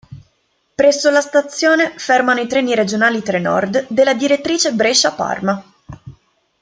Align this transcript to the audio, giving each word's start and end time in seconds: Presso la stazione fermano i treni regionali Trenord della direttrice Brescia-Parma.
Presso 0.73 1.11
la 1.11 1.21
stazione 1.21 1.93
fermano 1.95 2.39
i 2.39 2.47
treni 2.47 2.73
regionali 2.73 3.21
Trenord 3.21 3.85
della 3.87 4.15
direttrice 4.15 4.73
Brescia-Parma. 4.73 5.63